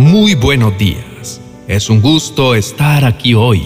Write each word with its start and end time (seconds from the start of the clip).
Muy 0.00 0.34
buenos 0.34 0.78
días. 0.78 1.42
Es 1.68 1.90
un 1.90 2.00
gusto 2.00 2.54
estar 2.54 3.04
aquí 3.04 3.34
hoy. 3.34 3.62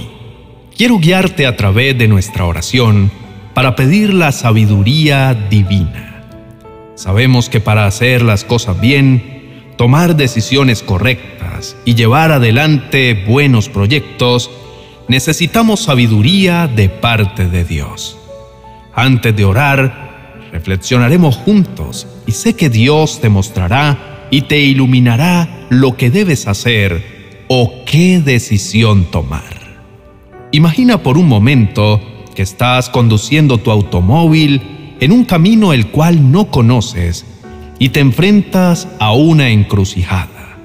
Quiero 0.76 0.98
guiarte 0.98 1.46
a 1.46 1.56
través 1.56 1.96
de 1.96 2.08
nuestra 2.08 2.44
oración 2.44 3.12
para 3.54 3.76
pedir 3.76 4.12
la 4.12 4.32
sabiduría 4.32 5.32
divina. 5.32 6.24
Sabemos 6.96 7.48
que 7.48 7.60
para 7.60 7.86
hacer 7.86 8.22
las 8.22 8.42
cosas 8.42 8.80
bien, 8.80 9.74
tomar 9.78 10.16
decisiones 10.16 10.82
correctas 10.82 11.76
y 11.84 11.94
llevar 11.94 12.32
adelante 12.32 13.24
buenos 13.28 13.68
proyectos, 13.68 14.50
necesitamos 15.06 15.84
sabiduría 15.84 16.66
de 16.66 16.88
parte 16.88 17.46
de 17.46 17.62
Dios. 17.62 18.18
Antes 18.92 19.36
de 19.36 19.44
orar, 19.44 20.40
reflexionaremos 20.50 21.36
juntos 21.36 22.08
y 22.26 22.32
sé 22.32 22.56
que 22.56 22.70
Dios 22.70 23.20
te 23.20 23.28
mostrará 23.28 24.26
y 24.32 24.42
te 24.42 24.58
iluminará 24.58 25.63
lo 25.80 25.96
que 25.96 26.10
debes 26.10 26.46
hacer 26.46 27.02
o 27.48 27.84
qué 27.86 28.20
decisión 28.20 29.04
tomar. 29.10 29.54
Imagina 30.52 31.02
por 31.02 31.18
un 31.18 31.28
momento 31.28 32.00
que 32.34 32.42
estás 32.42 32.88
conduciendo 32.88 33.58
tu 33.58 33.70
automóvil 33.70 34.96
en 35.00 35.12
un 35.12 35.24
camino 35.24 35.72
el 35.72 35.88
cual 35.88 36.30
no 36.30 36.50
conoces 36.50 37.26
y 37.78 37.90
te 37.90 38.00
enfrentas 38.00 38.88
a 38.98 39.12
una 39.12 39.50
encrucijada. 39.50 40.56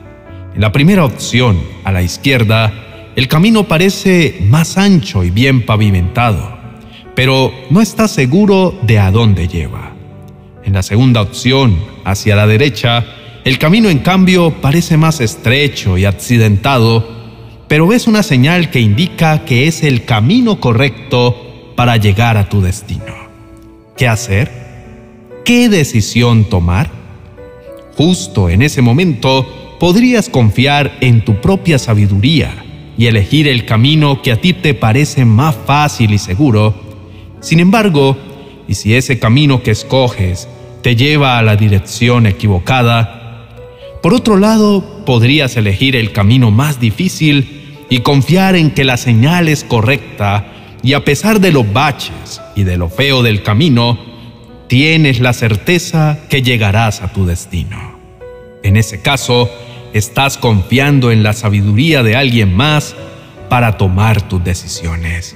En 0.53 0.61
la 0.61 0.71
primera 0.71 1.05
opción, 1.05 1.59
a 1.83 1.91
la 1.91 2.01
izquierda, 2.01 2.71
el 3.15 3.27
camino 3.27 3.67
parece 3.67 4.37
más 4.47 4.77
ancho 4.77 5.23
y 5.23 5.31
bien 5.31 5.65
pavimentado, 5.65 6.57
pero 7.15 7.51
no 7.69 7.81
estás 7.81 8.11
seguro 8.11 8.77
de 8.83 8.99
a 8.99 9.11
dónde 9.11 9.47
lleva. 9.47 9.93
En 10.63 10.73
la 10.73 10.83
segunda 10.83 11.21
opción, 11.21 11.77
hacia 12.05 12.35
la 12.35 12.45
derecha, 12.45 13.05
el 13.45 13.57
camino, 13.57 13.89
en 13.89 13.99
cambio, 13.99 14.51
parece 14.61 14.97
más 14.97 15.21
estrecho 15.21 15.97
y 15.97 16.05
accidentado, 16.05 17.07
pero 17.67 17.87
ves 17.87 18.07
una 18.07 18.23
señal 18.23 18.69
que 18.71 18.79
indica 18.79 19.45
que 19.45 19.67
es 19.67 19.83
el 19.83 20.05
camino 20.05 20.59
correcto 20.59 21.73
para 21.75 21.97
llegar 21.97 22.35
a 22.37 22.49
tu 22.49 22.61
destino. 22.61 23.13
¿Qué 23.95 24.07
hacer? 24.07 24.51
¿Qué 25.45 25.69
decisión 25.69 26.45
tomar? 26.45 26.91
Justo 27.95 28.49
en 28.49 28.61
ese 28.61 28.81
momento 28.81 29.77
podrías 29.79 30.29
confiar 30.29 30.97
en 30.99 31.23
tu 31.23 31.41
propia 31.41 31.79
sabiduría 31.79 32.65
y 32.97 33.05
elegir 33.05 33.47
el 33.47 33.65
camino 33.65 34.21
que 34.21 34.31
a 34.31 34.41
ti 34.41 34.53
te 34.53 34.73
parece 34.73 35.23
más 35.23 35.55
fácil 35.65 36.11
y 36.13 36.17
seguro. 36.17 36.75
Sin 37.39 37.59
embargo, 37.59 38.17
y 38.67 38.75
si 38.75 38.93
ese 38.93 39.19
camino 39.19 39.63
que 39.63 39.71
escoges 39.71 40.47
te 40.81 40.95
lleva 40.95 41.37
a 41.37 41.41
la 41.41 41.55
dirección 41.55 42.25
equivocada, 42.25 43.18
por 44.01 44.13
otro 44.13 44.37
lado, 44.37 45.03
podrías 45.05 45.57
elegir 45.57 45.95
el 45.95 46.11
camino 46.11 46.51
más 46.51 46.79
difícil 46.79 47.85
y 47.89 47.99
confiar 47.99 48.55
en 48.55 48.71
que 48.71 48.83
la 48.83 48.97
señal 48.97 49.49
es 49.49 49.63
correcta 49.63 50.53
y 50.81 50.93
a 50.93 51.03
pesar 51.03 51.41
de 51.41 51.51
los 51.51 51.71
baches 51.73 52.41
y 52.55 52.63
de 52.63 52.77
lo 52.77 52.89
feo 52.89 53.23
del 53.23 53.43
camino, 53.43 53.99
tienes 54.67 55.19
la 55.19 55.33
certeza 55.33 56.19
que 56.29 56.41
llegarás 56.41 57.01
a 57.01 57.11
tu 57.11 57.25
destino. 57.25 57.99
En 58.63 58.77
ese 58.77 59.01
caso, 59.01 59.49
estás 59.93 60.37
confiando 60.37 61.11
en 61.11 61.23
la 61.23 61.33
sabiduría 61.33 62.03
de 62.03 62.15
alguien 62.15 62.53
más 62.53 62.95
para 63.49 63.77
tomar 63.77 64.21
tus 64.21 64.43
decisiones. 64.43 65.35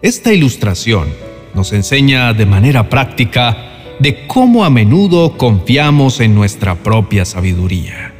Esta 0.00 0.32
ilustración 0.32 1.08
nos 1.54 1.72
enseña 1.72 2.32
de 2.32 2.46
manera 2.46 2.88
práctica 2.88 3.75
de 3.98 4.26
cómo 4.26 4.64
a 4.64 4.70
menudo 4.70 5.36
confiamos 5.36 6.20
en 6.20 6.34
nuestra 6.34 6.76
propia 6.76 7.24
sabiduría, 7.24 8.12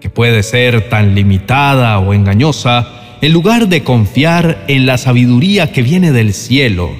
que 0.00 0.10
puede 0.10 0.42
ser 0.42 0.88
tan 0.88 1.14
limitada 1.14 1.98
o 1.98 2.14
engañosa, 2.14 3.16
en 3.20 3.32
lugar 3.32 3.68
de 3.68 3.82
confiar 3.82 4.64
en 4.68 4.86
la 4.86 4.96
sabiduría 4.96 5.72
que 5.72 5.82
viene 5.82 6.12
del 6.12 6.34
cielo, 6.34 6.90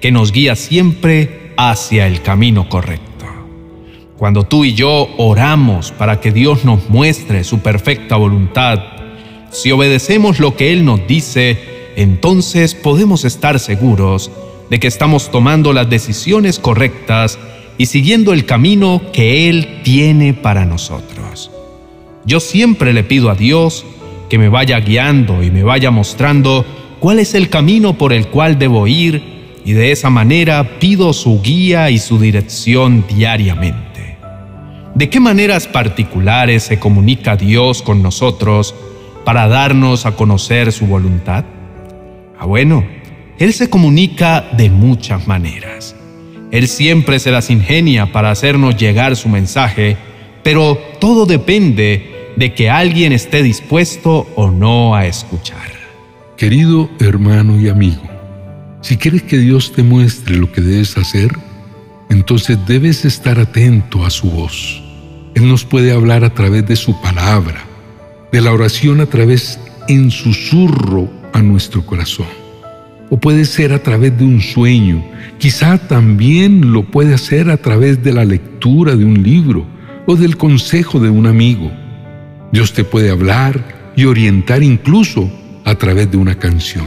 que 0.00 0.10
nos 0.10 0.32
guía 0.32 0.56
siempre 0.56 1.52
hacia 1.56 2.06
el 2.06 2.22
camino 2.22 2.68
correcto. 2.68 3.04
Cuando 4.16 4.42
tú 4.42 4.64
y 4.64 4.74
yo 4.74 5.08
oramos 5.16 5.92
para 5.92 6.20
que 6.20 6.32
Dios 6.32 6.64
nos 6.64 6.88
muestre 6.90 7.44
su 7.44 7.60
perfecta 7.60 8.16
voluntad, 8.16 8.80
si 9.50 9.70
obedecemos 9.70 10.40
lo 10.40 10.56
que 10.56 10.72
Él 10.72 10.84
nos 10.84 11.06
dice, 11.06 11.56
entonces 11.96 12.74
podemos 12.74 13.24
estar 13.24 13.60
seguros 13.60 14.30
de 14.70 14.80
que 14.80 14.88
estamos 14.88 15.30
tomando 15.30 15.72
las 15.72 15.88
decisiones 15.88 16.58
correctas 16.58 17.38
y 17.78 17.86
siguiendo 17.86 18.32
el 18.32 18.44
camino 18.44 19.00
que 19.12 19.48
Él 19.48 19.80
tiene 19.84 20.34
para 20.34 20.66
nosotros. 20.66 21.50
Yo 22.26 22.40
siempre 22.40 22.92
le 22.92 23.04
pido 23.04 23.30
a 23.30 23.34
Dios 23.34 23.86
que 24.28 24.38
me 24.38 24.48
vaya 24.48 24.78
guiando 24.80 25.42
y 25.42 25.50
me 25.50 25.62
vaya 25.62 25.90
mostrando 25.90 26.66
cuál 26.98 27.20
es 27.20 27.34
el 27.34 27.48
camino 27.48 27.96
por 27.96 28.12
el 28.12 28.26
cual 28.26 28.58
debo 28.58 28.86
ir 28.86 29.60
y 29.64 29.72
de 29.72 29.92
esa 29.92 30.10
manera 30.10 30.78
pido 30.80 31.12
su 31.12 31.40
guía 31.40 31.90
y 31.90 31.98
su 31.98 32.18
dirección 32.18 33.04
diariamente. 33.08 34.16
¿De 34.94 35.08
qué 35.08 35.20
maneras 35.20 35.68
particulares 35.68 36.64
se 36.64 36.80
comunica 36.80 37.36
Dios 37.36 37.82
con 37.82 38.02
nosotros 38.02 38.74
para 39.24 39.46
darnos 39.46 40.06
a 40.06 40.16
conocer 40.16 40.72
su 40.72 40.86
voluntad? 40.86 41.44
Ah, 42.38 42.46
bueno, 42.46 42.84
Él 43.38 43.52
se 43.52 43.70
comunica 43.70 44.44
de 44.56 44.70
muchas 44.70 45.28
maneras. 45.28 45.94
Él 46.50 46.66
siempre 46.66 47.18
se 47.18 47.30
las 47.30 47.50
ingenia 47.50 48.10
para 48.12 48.30
hacernos 48.30 48.76
llegar 48.76 49.16
su 49.16 49.28
mensaje, 49.28 49.96
pero 50.42 50.78
todo 50.98 51.26
depende 51.26 52.32
de 52.36 52.54
que 52.54 52.70
alguien 52.70 53.12
esté 53.12 53.42
dispuesto 53.42 54.26
o 54.34 54.50
no 54.50 54.94
a 54.94 55.06
escuchar. 55.06 55.72
Querido 56.36 56.88
hermano 57.00 57.60
y 57.60 57.68
amigo, 57.68 58.02
si 58.80 58.96
quieres 58.96 59.24
que 59.24 59.38
Dios 59.38 59.72
te 59.72 59.82
muestre 59.82 60.36
lo 60.36 60.50
que 60.50 60.60
debes 60.60 60.96
hacer, 60.96 61.30
entonces 62.08 62.56
debes 62.66 63.04
estar 63.04 63.38
atento 63.38 64.06
a 64.06 64.10
su 64.10 64.30
voz. 64.30 64.82
Él 65.34 65.48
nos 65.48 65.64
puede 65.64 65.92
hablar 65.92 66.24
a 66.24 66.32
través 66.32 66.66
de 66.66 66.76
su 66.76 66.98
palabra, 67.02 67.62
de 68.32 68.40
la 68.40 68.52
oración 68.52 69.00
a 69.00 69.06
través 69.06 69.60
en 69.88 70.10
susurro 70.10 71.10
a 71.34 71.42
nuestro 71.42 71.84
corazón 71.84 72.47
o 73.10 73.18
puede 73.18 73.44
ser 73.44 73.72
a 73.72 73.82
través 73.82 74.16
de 74.18 74.24
un 74.24 74.40
sueño. 74.40 75.04
Quizá 75.38 75.78
también 75.78 76.72
lo 76.72 76.84
puede 76.84 77.14
hacer 77.14 77.50
a 77.50 77.56
través 77.56 78.02
de 78.02 78.12
la 78.12 78.24
lectura 78.24 78.96
de 78.96 79.04
un 79.04 79.22
libro 79.22 79.66
o 80.06 80.16
del 80.16 80.36
consejo 80.36 81.00
de 81.00 81.10
un 81.10 81.26
amigo. 81.26 81.70
Dios 82.52 82.72
te 82.72 82.84
puede 82.84 83.10
hablar 83.10 83.92
y 83.96 84.04
orientar 84.04 84.62
incluso 84.62 85.30
a 85.64 85.74
través 85.74 86.10
de 86.10 86.16
una 86.16 86.34
canción. 86.34 86.86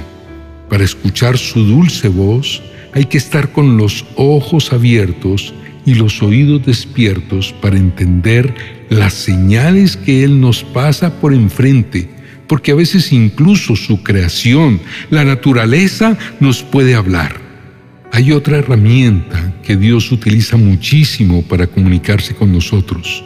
Para 0.69 0.83
escuchar 0.83 1.37
su 1.37 1.63
dulce 1.63 2.07
voz 2.07 2.63
hay 2.93 3.05
que 3.05 3.17
estar 3.17 3.51
con 3.51 3.77
los 3.77 4.05
ojos 4.15 4.73
abiertos 4.73 5.53
y 5.85 5.95
los 5.95 6.21
oídos 6.21 6.65
despiertos 6.65 7.53
para 7.61 7.77
entender 7.77 8.53
las 8.89 9.13
señales 9.13 9.97
que 9.97 10.23
Él 10.23 10.39
nos 10.39 10.63
pasa 10.63 11.19
por 11.19 11.33
enfrente 11.33 12.20
porque 12.51 12.73
a 12.73 12.75
veces 12.75 13.13
incluso 13.13 13.77
su 13.77 14.03
creación, 14.03 14.81
la 15.09 15.23
naturaleza, 15.23 16.17
nos 16.41 16.63
puede 16.63 16.95
hablar. 16.95 17.39
Hay 18.11 18.33
otra 18.33 18.57
herramienta 18.57 19.53
que 19.63 19.77
Dios 19.77 20.11
utiliza 20.11 20.57
muchísimo 20.57 21.43
para 21.43 21.67
comunicarse 21.67 22.35
con 22.35 22.51
nosotros, 22.51 23.23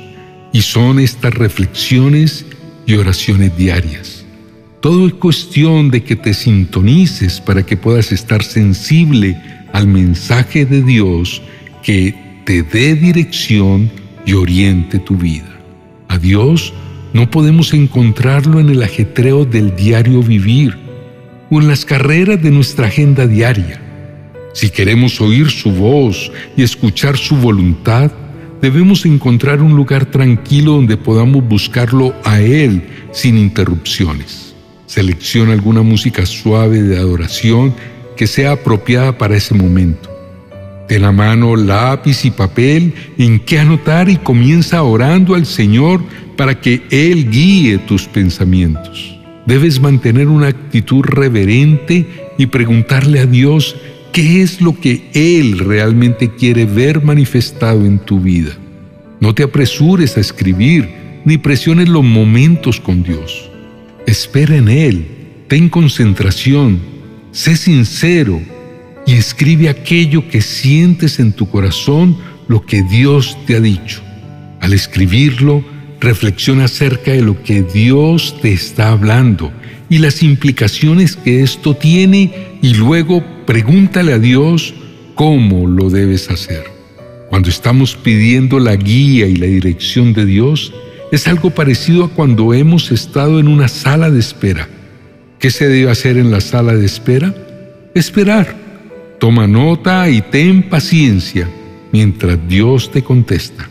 y 0.54 0.62
son 0.62 1.00
estas 1.00 1.34
reflexiones 1.34 2.46
y 2.86 2.94
oraciones 2.94 3.58
diarias. 3.58 4.28
Todo 4.80 5.08
es 5.08 5.16
cuestión 5.16 5.90
de 5.90 6.04
que 6.04 6.16
te 6.16 6.36
sintonices 6.36 7.42
para 7.42 7.66
que 7.66 7.78
puedas 7.78 8.12
estar 8.12 8.44
sensible 8.44 9.42
al 9.74 9.88
mensaje 9.88 10.68
de 10.68 10.84
Dios 10.84 11.42
que 11.82 12.14
te 12.46 12.62
dé 12.62 12.94
dirección 12.94 13.90
y 14.24 14.34
oriente 14.34 15.00
tu 15.00 15.18
vida. 15.18 15.50
A 16.10 16.20
Dios 16.20 16.76
no 17.16 17.32
podemos 17.32 17.74
encontrarlo 17.74 18.60
en 18.60 18.70
el 18.70 18.84
ajetreo 18.84 19.46
del 19.46 19.74
diario 19.74 20.22
vivir 20.22 20.76
o 21.50 21.62
en 21.62 21.70
las 21.70 21.86
carreras 21.86 22.44
de 22.44 22.52
nuestra 22.52 22.88
agenda 22.88 23.26
diaria. 23.26 23.82
Si 24.54 24.70
queremos 24.70 25.22
oír 25.22 25.50
su 25.50 25.72
voz 25.72 26.30
y 26.58 26.64
escuchar 26.64 27.16
su 27.16 27.38
voluntad, 27.38 28.12
debemos 28.62 29.06
encontrar 29.06 29.62
un 29.62 29.78
lugar 29.78 30.06
tranquilo 30.08 30.74
donde 30.74 30.98
podamos 30.98 31.48
buscarlo 31.48 32.14
a 32.26 32.42
Él 32.42 32.84
sin 33.14 33.38
interrupciones. 33.38 34.54
Selecciona 34.86 35.54
alguna 35.54 35.84
música 35.84 36.26
suave 36.26 36.82
de 36.82 36.98
adoración 36.98 37.74
que 38.18 38.28
sea 38.28 38.52
apropiada 38.52 39.18
para 39.18 39.38
ese 39.38 39.54
momento. 39.54 40.15
Ten 40.88 41.02
la 41.02 41.12
mano 41.12 41.56
lápiz 41.56 42.26
y 42.26 42.32
papel 42.32 42.94
en 43.18 43.40
que 43.40 43.60
anotar 43.60 44.08
y 44.10 44.18
comienza 44.18 44.84
orando 44.84 45.34
al 45.34 45.46
Señor 45.46 46.02
para 46.38 46.60
que 46.62 46.84
Él 46.92 47.30
guíe 47.32 47.80
tus 47.80 48.06
pensamientos. 48.06 49.18
Debes 49.48 49.80
mantener 49.80 50.28
una 50.28 50.48
actitud 50.48 51.04
reverente 51.04 52.06
y 52.38 52.46
preguntarle 52.48 53.20
a 53.20 53.26
Dios 53.26 53.76
qué 54.12 54.42
es 54.42 54.62
lo 54.62 54.80
que 54.80 55.10
Él 55.14 55.58
realmente 55.60 56.32
quiere 56.36 56.66
ver 56.66 57.04
manifestado 57.04 57.86
en 57.86 58.00
tu 58.00 58.20
vida. 58.20 58.56
No 59.20 59.34
te 59.34 59.44
apresures 59.44 60.18
a 60.18 60.22
escribir, 60.22 60.88
ni 61.26 61.38
presiones 61.38 61.90
los 61.90 62.04
momentos 62.04 62.80
con 62.80 63.02
Dios. 63.02 63.50
Espera 64.06 64.56
en 64.56 64.70
Él, 64.70 65.06
ten 65.48 65.70
concentración, 65.70 66.80
sé 67.32 67.56
sincero 67.58 68.40
y 69.06 69.14
escribe 69.14 69.70
aquello 69.70 70.28
que 70.30 70.42
sientes 70.42 71.20
en 71.20 71.34
tu 71.34 71.50
corazón, 71.50 72.18
lo 72.48 72.66
que 72.66 72.84
Dios 72.84 73.38
te 73.46 73.56
ha 73.56 73.60
dicho. 73.60 74.02
Al 74.62 74.74
escribirlo, 74.74 75.64
reflexiona 76.00 76.66
acerca 76.66 77.12
de 77.12 77.22
lo 77.22 77.42
que 77.44 77.62
Dios 77.62 78.36
te 78.42 78.54
está 78.54 78.90
hablando 78.90 79.52
y 79.90 80.00
las 80.00 80.24
implicaciones 80.24 81.16
que 81.16 81.44
esto 81.44 81.76
tiene 81.76 82.58
y 82.62 82.74
luego 82.74 83.24
pregúntale 83.46 84.14
a 84.14 84.20
Dios 84.20 84.74
cómo 85.14 85.68
lo 85.68 85.90
debes 85.90 86.30
hacer. 86.30 86.64
Cuando 87.30 87.50
estamos 87.50 87.96
pidiendo 87.96 88.60
la 88.60 88.76
guía 88.76 89.28
y 89.28 89.36
la 89.36 89.48
dirección 89.48 90.14
de 90.14 90.26
Dios, 90.26 90.74
es 91.12 91.28
algo 91.28 91.52
parecido 91.52 92.06
a 92.06 92.10
cuando 92.10 92.54
hemos 92.54 92.92
estado 92.92 93.40
en 93.40 93.48
una 93.48 93.68
sala 93.68 94.10
de 94.10 94.20
espera. 94.20 94.68
¿Qué 95.40 95.52
se 95.52 95.68
debe 95.68 95.92
hacer 95.92 96.18
en 96.18 96.32
la 96.32 96.42
sala 96.42 96.74
de 96.74 96.86
espera? 96.86 97.34
Esperar. 97.94 98.65
Toma 99.20 99.48
nota 99.48 100.10
y 100.10 100.22
ten 100.22 100.64
paciencia 100.64 101.50
mientras 101.92 102.38
Dios 102.48 102.92
te 102.92 103.04
contesta. 103.04 103.70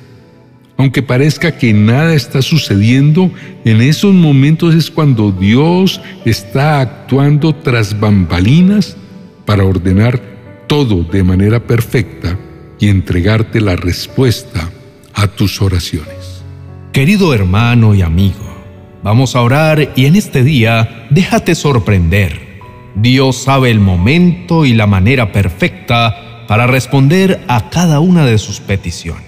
Aunque 0.76 1.02
parezca 1.02 1.56
que 1.56 1.72
nada 1.72 2.14
está 2.14 2.42
sucediendo, 2.42 3.30
en 3.64 3.80
esos 3.80 4.12
momentos 4.12 4.74
es 4.74 4.90
cuando 4.90 5.30
Dios 5.30 6.00
está 6.24 6.80
actuando 6.80 7.54
tras 7.54 7.98
bambalinas 7.98 8.96
para 9.44 9.64
ordenar 9.64 10.20
todo 10.66 11.04
de 11.04 11.22
manera 11.22 11.60
perfecta 11.60 12.38
y 12.80 12.88
entregarte 12.88 13.60
la 13.60 13.76
respuesta 13.76 14.70
a 15.14 15.28
tus 15.28 15.62
oraciones. 15.62 16.42
Querido 16.92 17.34
hermano 17.34 17.94
y 17.94 18.02
amigo, 18.02 18.54
vamos 19.02 19.36
a 19.36 19.42
orar 19.42 19.92
y 19.94 20.06
en 20.06 20.16
este 20.16 20.42
día 20.42 21.06
déjate 21.10 21.54
sorprender. 21.54 22.43
Dios 22.94 23.36
sabe 23.36 23.70
el 23.70 23.80
momento 23.80 24.64
y 24.64 24.74
la 24.74 24.86
manera 24.86 25.32
perfecta 25.32 26.46
para 26.46 26.66
responder 26.66 27.44
a 27.48 27.70
cada 27.70 28.00
una 28.00 28.24
de 28.24 28.38
sus 28.38 28.60
peticiones. 28.60 29.24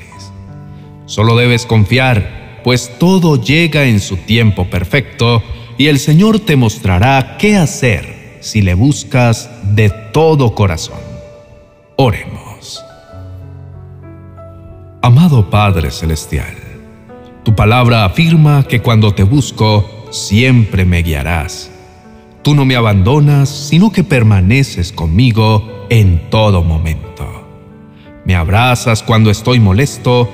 Solo 1.06 1.36
debes 1.36 1.66
confiar, 1.66 2.60
pues 2.62 2.92
todo 2.98 3.40
llega 3.40 3.84
en 3.84 4.00
su 4.00 4.16
tiempo 4.16 4.68
perfecto 4.70 5.42
y 5.78 5.86
el 5.86 5.98
Señor 5.98 6.40
te 6.40 6.56
mostrará 6.56 7.36
qué 7.38 7.56
hacer 7.56 8.38
si 8.40 8.62
le 8.62 8.74
buscas 8.74 9.50
de 9.74 9.90
todo 10.12 10.54
corazón. 10.54 10.98
Oremos. 11.96 12.82
Amado 15.02 15.50
Padre 15.50 15.90
Celestial, 15.90 16.54
tu 17.44 17.54
palabra 17.54 18.04
afirma 18.04 18.64
que 18.64 18.80
cuando 18.80 19.14
te 19.14 19.22
busco, 19.22 20.08
siempre 20.10 20.84
me 20.84 21.02
guiarás. 21.02 21.70
Tú 22.46 22.54
no 22.54 22.64
me 22.64 22.76
abandonas, 22.76 23.48
sino 23.48 23.90
que 23.90 24.04
permaneces 24.04 24.92
conmigo 24.92 25.84
en 25.90 26.30
todo 26.30 26.62
momento. 26.62 27.26
Me 28.24 28.36
abrazas 28.36 29.02
cuando 29.02 29.32
estoy 29.32 29.58
molesto 29.58 30.30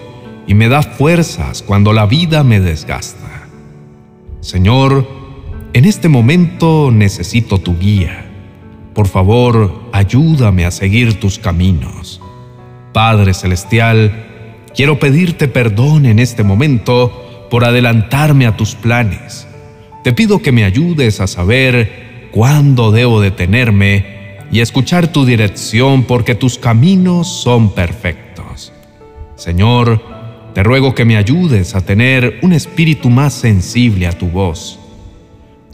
y 0.46 0.52
me 0.52 0.68
da 0.68 0.82
fuerzas 0.82 1.62
cuando 1.62 1.94
la 1.94 2.04
vida 2.04 2.44
me 2.44 2.60
desgasta. 2.60 3.48
Señor, 4.40 5.08
en 5.72 5.86
este 5.86 6.10
momento 6.10 6.90
necesito 6.92 7.56
tu 7.56 7.78
guía. 7.78 8.26
Por 8.92 9.08
favor, 9.08 9.88
ayúdame 9.94 10.66
a 10.66 10.70
seguir 10.70 11.18
tus 11.18 11.38
caminos. 11.38 12.20
Padre 12.92 13.32
Celestial, 13.32 14.66
quiero 14.76 14.98
pedirte 14.98 15.48
perdón 15.48 16.04
en 16.04 16.18
este 16.18 16.44
momento 16.44 17.46
por 17.50 17.64
adelantarme 17.64 18.46
a 18.46 18.54
tus 18.54 18.74
planes. 18.74 19.48
Te 20.02 20.12
pido 20.12 20.42
que 20.42 20.50
me 20.50 20.64
ayudes 20.64 21.20
a 21.20 21.26
saber 21.26 22.28
cuándo 22.32 22.90
debo 22.90 23.20
detenerme 23.20 24.04
y 24.50 24.60
escuchar 24.60 25.12
tu 25.12 25.24
dirección 25.24 26.02
porque 26.02 26.34
tus 26.34 26.58
caminos 26.58 27.28
son 27.28 27.70
perfectos. 27.72 28.72
Señor, 29.36 30.02
te 30.54 30.62
ruego 30.62 30.94
que 30.94 31.04
me 31.04 31.16
ayudes 31.16 31.74
a 31.74 31.84
tener 31.84 32.40
un 32.42 32.52
espíritu 32.52 33.10
más 33.10 33.32
sensible 33.32 34.06
a 34.06 34.12
tu 34.12 34.26
voz. 34.26 34.78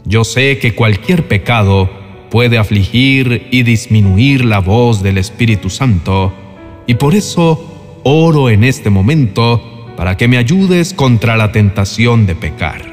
Yo 0.05 0.23
sé 0.23 0.59
que 0.59 0.75
cualquier 0.75 1.27
pecado 1.27 1.89
puede 2.29 2.57
afligir 2.57 3.47
y 3.51 3.63
disminuir 3.63 4.45
la 4.45 4.59
voz 4.59 5.01
del 5.03 5.17
Espíritu 5.17 5.69
Santo, 5.69 6.33
y 6.87 6.93
por 6.93 7.15
eso 7.15 7.99
oro 8.03 8.49
en 8.49 8.63
este 8.63 8.89
momento 8.89 9.93
para 9.97 10.15
que 10.15 10.27
me 10.27 10.37
ayudes 10.37 10.93
contra 10.93 11.35
la 11.35 11.51
tentación 11.51 12.25
de 12.25 12.35
pecar. 12.35 12.88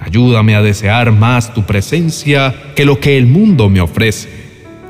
Ayúdame 0.00 0.54
a 0.54 0.62
desear 0.62 1.12
más 1.12 1.52
tu 1.52 1.64
presencia 1.64 2.54
que 2.74 2.84
lo 2.84 2.98
que 2.98 3.18
el 3.18 3.26
mundo 3.26 3.68
me 3.68 3.80
ofrece. 3.80 4.28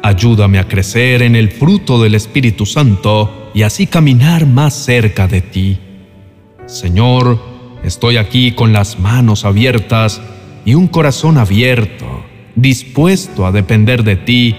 Ayúdame 0.03 0.59
a 0.59 0.69
crecer 0.69 1.23
en 1.23 1.37
el 1.37 1.51
fruto 1.51 2.01
del 2.01 2.15
Espíritu 2.15 2.65
Santo 2.65 3.51
y 3.53 3.63
así 3.63 3.87
caminar 3.87 4.47
más 4.47 4.73
cerca 4.73 5.27
de 5.27 5.41
ti. 5.41 5.79
Señor, 6.67 7.39
estoy 7.83 8.17
aquí 8.17 8.53
con 8.53 8.73
las 8.73 8.99
manos 8.99 9.45
abiertas 9.45 10.23
y 10.65 10.75
un 10.75 10.87
corazón 10.87 11.37
abierto, 11.37 12.25
dispuesto 12.55 13.45
a 13.47 13.53
depender 13.53 14.05
de 14.05 14.17
ti, 14.17 14.57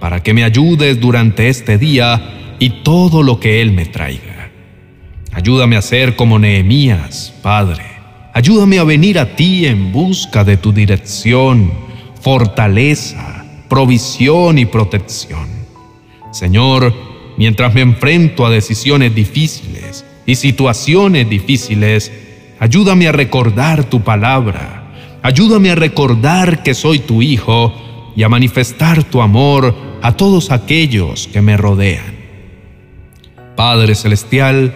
para 0.00 0.22
que 0.22 0.34
me 0.34 0.44
ayudes 0.44 1.00
durante 1.00 1.48
este 1.48 1.78
día 1.78 2.56
y 2.58 2.82
todo 2.82 3.22
lo 3.22 3.38
que 3.40 3.62
Él 3.62 3.70
me 3.72 3.86
traiga. 3.86 4.50
Ayúdame 5.32 5.76
a 5.76 5.82
ser 5.82 6.16
como 6.16 6.38
Nehemías, 6.38 7.34
Padre. 7.42 7.93
Ayúdame 8.34 8.78
a 8.78 8.84
venir 8.84 9.18
a 9.18 9.36
ti 9.36 9.64
en 9.64 9.92
busca 9.92 10.44
de 10.44 10.56
tu 10.56 10.72
dirección, 10.72 11.72
fortaleza, 12.20 13.44
provisión 13.68 14.58
y 14.58 14.66
protección. 14.66 15.48
Señor, 16.32 16.92
mientras 17.38 17.72
me 17.74 17.80
enfrento 17.80 18.44
a 18.44 18.50
decisiones 18.50 19.14
difíciles, 19.14 20.04
y 20.26 20.34
situaciones 20.34 21.28
difíciles, 21.28 22.12
ayúdame 22.58 23.08
a 23.08 23.12
recordar 23.12 23.84
tu 23.84 24.02
palabra. 24.02 25.20
Ayúdame 25.22 25.70
a 25.70 25.74
recordar 25.74 26.62
que 26.62 26.74
soy 26.74 26.98
tu 26.98 27.22
hijo 27.22 27.72
y 28.16 28.22
a 28.22 28.28
manifestar 28.28 29.04
tu 29.04 29.22
amor 29.22 29.74
a 30.02 30.12
todos 30.16 30.50
aquellos 30.50 31.28
que 31.28 31.40
me 31.40 31.56
rodean. 31.56 32.14
Padre 33.56 33.94
Celestial, 33.94 34.74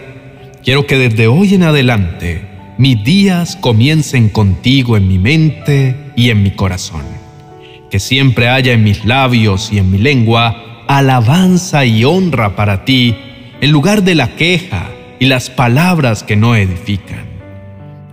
quiero 0.63 0.85
que 0.85 0.97
desde 0.97 1.27
hoy 1.27 1.53
en 1.55 1.63
adelante 1.63 2.48
mis 2.79 3.03
días 3.03 3.57
comiencen 3.57 4.29
contigo 4.29 4.95
en 4.95 5.05
mi 5.05 5.19
mente 5.19 5.97
y 6.15 6.29
en 6.29 6.41
mi 6.43 6.51
corazón. 6.51 7.03
Que 7.91 7.99
siempre 7.99 8.47
haya 8.47 8.71
en 8.71 8.85
mis 8.85 9.03
labios 9.03 9.73
y 9.73 9.79
en 9.79 9.91
mi 9.91 9.97
lengua 9.97 10.85
alabanza 10.87 11.83
y 11.83 12.05
honra 12.05 12.55
para 12.55 12.85
ti 12.85 13.17
en 13.59 13.71
lugar 13.71 14.03
de 14.03 14.15
la 14.15 14.37
queja 14.37 14.91
y 15.19 15.25
las 15.25 15.49
palabras 15.49 16.23
que 16.23 16.37
no 16.37 16.55
edifican. 16.55 17.25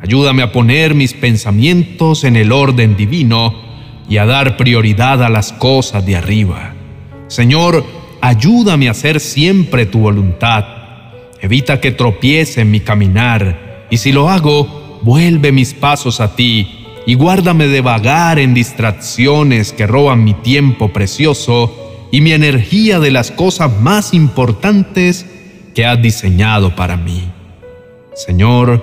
Ayúdame 0.02 0.42
a 0.42 0.50
poner 0.50 0.96
mis 0.96 1.14
pensamientos 1.14 2.24
en 2.24 2.34
el 2.34 2.50
orden 2.50 2.96
divino 2.96 3.54
y 4.08 4.16
a 4.16 4.26
dar 4.26 4.56
prioridad 4.56 5.22
a 5.22 5.28
las 5.28 5.52
cosas 5.52 6.04
de 6.04 6.16
arriba. 6.16 6.74
Señor, 7.28 7.86
ayúdame 8.20 8.88
a 8.88 8.90
hacer 8.90 9.20
siempre 9.20 9.86
tu 9.86 10.00
voluntad. 10.00 10.64
Evita 11.40 11.80
que 11.80 11.92
tropiece 11.92 12.62
en 12.62 12.72
mi 12.72 12.80
caminar 12.80 13.65
y 13.90 13.98
si 13.98 14.12
lo 14.12 14.28
hago, 14.28 15.00
vuelve 15.02 15.52
mis 15.52 15.74
pasos 15.74 16.20
a 16.20 16.34
ti 16.34 16.86
y 17.06 17.14
guárdame 17.14 17.68
de 17.68 17.80
vagar 17.80 18.38
en 18.38 18.54
distracciones 18.54 19.72
que 19.72 19.86
roban 19.86 20.24
mi 20.24 20.34
tiempo 20.34 20.92
precioso 20.92 22.08
y 22.10 22.20
mi 22.20 22.32
energía 22.32 22.98
de 22.98 23.10
las 23.10 23.30
cosas 23.30 23.70
más 23.80 24.14
importantes 24.14 25.26
que 25.74 25.84
has 25.84 26.00
diseñado 26.00 26.74
para 26.74 26.96
mí. 26.96 27.24
Señor, 28.14 28.82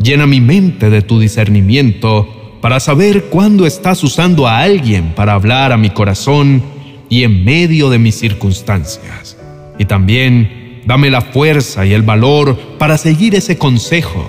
llena 0.00 0.26
mi 0.26 0.40
mente 0.40 0.88
de 0.88 1.02
tu 1.02 1.18
discernimiento 1.18 2.58
para 2.60 2.80
saber 2.80 3.24
cuándo 3.24 3.66
estás 3.66 4.02
usando 4.02 4.46
a 4.46 4.60
alguien 4.60 5.12
para 5.14 5.34
hablar 5.34 5.72
a 5.72 5.76
mi 5.76 5.90
corazón 5.90 6.62
y 7.08 7.24
en 7.24 7.44
medio 7.44 7.90
de 7.90 7.98
mis 7.98 8.14
circunstancias. 8.18 9.36
Y 9.78 9.84
también 9.84 10.82
dame 10.86 11.10
la 11.10 11.20
fuerza 11.20 11.84
y 11.86 11.92
el 11.92 12.02
valor 12.02 12.56
para 12.78 12.98
seguir 12.98 13.34
ese 13.34 13.58
consejo, 13.58 14.28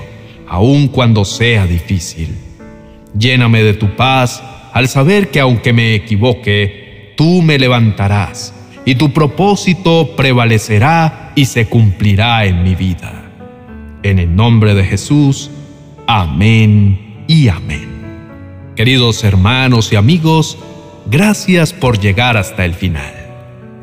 aun 0.50 0.88
cuando 0.88 1.24
sea 1.24 1.66
difícil. 1.66 2.36
Lléname 3.18 3.64
de 3.64 3.74
tu 3.74 3.96
paz 3.96 4.44
al 4.74 4.88
saber 4.88 5.30
que 5.30 5.40
aunque 5.40 5.74
me 5.74 5.96
equivoque, 5.96 7.14
tú 7.16 7.42
me 7.42 7.58
levantarás 7.58 8.54
y 8.86 8.96
tu 8.96 9.12
propósito 9.12 10.16
prevalecerá 10.16 11.32
y 11.36 11.46
se 11.46 11.68
cumplirá 11.68 12.46
en 12.46 12.64
mi 12.64 12.76
vida. 12.76 13.32
En 14.04 14.20
el 14.20 14.36
nombre 14.36 14.74
de 14.74 14.84
Jesús, 14.84 15.52
amén 16.08 17.24
y 17.28 17.48
amén. 17.50 17.88
Queridos 18.76 19.24
hermanos 19.24 19.92
y 19.92 19.96
amigos, 19.96 20.58
gracias 21.10 21.74
por 21.74 22.00
llegar 22.00 22.38
hasta 22.38 22.66
el 22.66 22.74
final. 22.74 23.14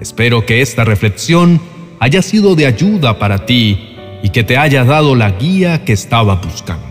Espero 0.00 0.46
que 0.46 0.62
esta 0.62 0.84
reflexión 0.84 1.60
haya 2.00 2.22
sido 2.22 2.54
de 2.54 2.66
ayuda 2.66 3.18
para 3.18 3.46
ti 3.46 3.95
y 4.22 4.30
que 4.30 4.44
te 4.44 4.56
haya 4.56 4.84
dado 4.84 5.14
la 5.14 5.32
guía 5.32 5.84
que 5.84 5.92
estaba 5.92 6.36
buscando. 6.36 6.86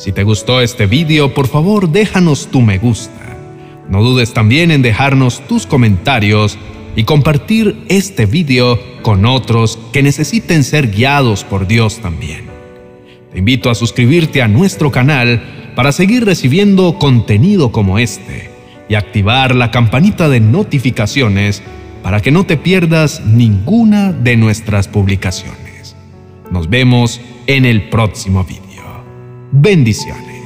Si 0.00 0.12
te 0.12 0.24
gustó 0.24 0.62
este 0.62 0.86
vídeo, 0.86 1.34
por 1.34 1.46
favor 1.46 1.90
déjanos 1.90 2.46
tu 2.46 2.62
me 2.62 2.78
gusta. 2.78 3.36
No 3.88 4.02
dudes 4.02 4.32
también 4.32 4.70
en 4.70 4.80
dejarnos 4.80 5.46
tus 5.46 5.66
comentarios 5.66 6.56
y 6.96 7.04
compartir 7.04 7.84
este 7.88 8.24
vídeo 8.24 8.80
con 9.02 9.26
otros 9.26 9.78
que 9.92 10.02
necesiten 10.02 10.64
ser 10.64 10.90
guiados 10.90 11.44
por 11.44 11.66
Dios 11.66 11.98
también. 11.98 12.46
Te 13.32 13.38
invito 13.38 13.68
a 13.68 13.74
suscribirte 13.74 14.42
a 14.42 14.48
nuestro 14.48 14.90
canal 14.90 15.42
para 15.76 15.92
seguir 15.92 16.24
recibiendo 16.24 16.98
contenido 16.98 17.70
como 17.70 17.98
este 17.98 18.50
y 18.88 18.94
activar 18.94 19.54
la 19.54 19.70
campanita 19.70 20.28
de 20.28 20.40
notificaciones 20.40 21.62
para 22.02 22.20
que 22.20 22.30
no 22.30 22.44
te 22.44 22.56
pierdas 22.56 23.24
ninguna 23.24 24.12
de 24.12 24.36
nuestras 24.36 24.88
publicaciones. 24.88 25.69
Nos 26.50 26.68
vemos 26.68 27.20
en 27.46 27.64
el 27.64 27.88
próximo 27.88 28.44
vídeo. 28.44 28.82
Bendiciones. 29.52 30.39